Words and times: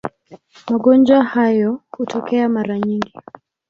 Magonjwa 0.69 1.23
hayo 1.23 1.79
hutokea 1.97 2.49
mara 2.49 2.79
nyingi. 2.79 3.13